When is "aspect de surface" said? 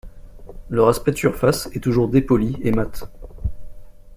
0.87-1.69